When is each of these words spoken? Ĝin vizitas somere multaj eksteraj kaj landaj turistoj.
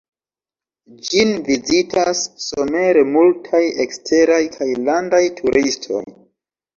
Ĝin 1.09 1.33
vizitas 1.49 2.23
somere 2.45 3.03
multaj 3.17 3.61
eksteraj 3.83 4.39
kaj 4.57 4.69
landaj 4.89 5.21
turistoj. 5.41 6.01